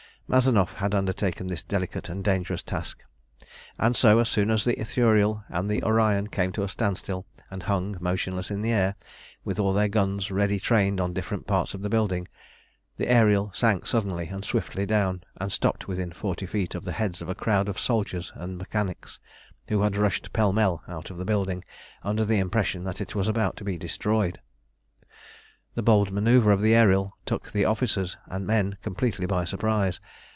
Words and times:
Mazanoff 0.33 0.75
had 0.75 0.95
undertaken 0.95 1.47
this 1.47 1.61
delicate 1.61 2.07
and 2.07 2.23
dangerous 2.23 2.61
task, 2.63 3.03
and 3.77 3.97
so, 3.97 4.17
as 4.19 4.29
soon 4.29 4.49
as 4.49 4.63
the 4.63 4.79
Ithuriel 4.79 5.43
and 5.49 5.69
the 5.69 5.83
Orion 5.83 6.27
came 6.27 6.53
to 6.53 6.63
a 6.63 6.69
standstill, 6.69 7.25
and 7.49 7.63
hung 7.63 7.97
motionless 7.99 8.49
in 8.49 8.61
the 8.61 8.71
air, 8.71 8.95
with 9.43 9.59
all 9.59 9.73
their 9.73 9.89
guns 9.89 10.31
ready 10.31 10.57
trained 10.57 11.01
on 11.01 11.11
different 11.11 11.47
parts 11.47 11.73
of 11.73 11.81
the 11.81 11.89
building, 11.89 12.29
the 12.95 13.09
Ariel 13.11 13.51
sank 13.53 13.85
suddenly 13.85 14.29
and 14.29 14.45
swiftly 14.45 14.85
down, 14.85 15.21
and 15.35 15.51
stopped 15.51 15.89
within 15.89 16.13
forty 16.13 16.45
feet 16.45 16.75
of 16.75 16.85
the 16.85 16.93
heads 16.93 17.21
of 17.21 17.27
a 17.27 17.35
crowd 17.35 17.67
of 17.67 17.77
soldiers 17.77 18.31
and 18.35 18.57
mechanics, 18.57 19.19
who 19.67 19.81
had 19.81 19.97
rushed 19.97 20.31
pell 20.31 20.53
mell 20.53 20.81
out 20.87 21.09
of 21.09 21.17
the 21.17 21.25
building, 21.25 21.61
under 22.03 22.23
the 22.23 22.39
impression 22.39 22.85
that 22.85 23.01
it 23.01 23.13
was 23.13 23.27
about 23.27 23.57
to 23.57 23.65
be 23.65 23.77
destroyed. 23.77 24.39
The 25.73 25.81
bold 25.81 26.11
manœuvre 26.11 26.51
of 26.51 26.59
the 26.59 26.75
Ariel 26.75 27.15
took 27.25 27.55
officers 27.55 28.17
and 28.25 28.45
men 28.45 28.75
completely 28.81 29.25
by 29.25 29.45
surprise. 29.45 30.01